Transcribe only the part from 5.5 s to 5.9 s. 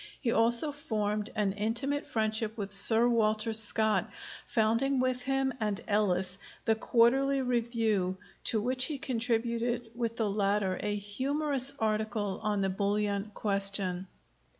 and